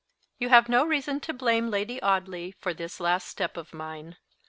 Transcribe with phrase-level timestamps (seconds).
[0.39, 4.17] "You have no reason to blame Lady Audley for this last step of mine.